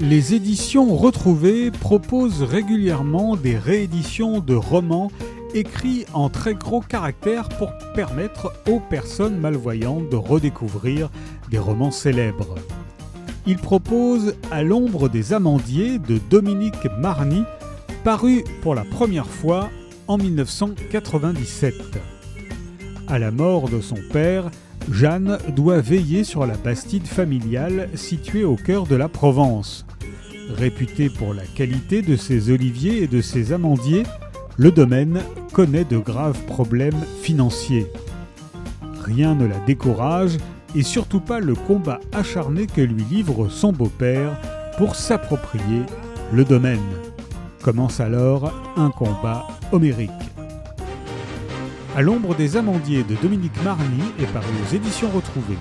[0.00, 5.12] Les éditions retrouvées proposent régulièrement des rééditions de romans
[5.52, 11.10] écrits en très gros caractères pour permettre aux personnes malvoyantes de redécouvrir
[11.50, 12.54] des romans célèbres.
[13.46, 17.42] Ils proposent À l'ombre des amandiers de Dominique Marny,
[18.02, 19.68] paru pour la première fois
[20.08, 21.74] en 1997.
[23.06, 24.50] À la mort de son père,
[24.90, 29.86] Jeanne doit veiller sur la bastide familiale située au cœur de la Provence.
[30.50, 34.02] Réputé pour la qualité de ses oliviers et de ses amandiers,
[34.56, 35.20] le domaine
[35.52, 37.86] connaît de graves problèmes financiers.
[39.04, 40.36] Rien ne la décourage
[40.74, 44.36] et surtout pas le combat acharné que lui livre son beau-père
[44.76, 45.82] pour s'approprier
[46.32, 46.78] le domaine.
[47.62, 50.29] Commence alors un combat homérique.
[51.96, 55.58] À l'ombre des amandiers de Dominique Marny est paru aux éditions retrouvées.